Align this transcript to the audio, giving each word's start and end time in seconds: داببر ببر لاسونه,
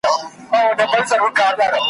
داببر 0.51 0.75
ببر 0.75 0.99
لاسونه, 0.99 1.71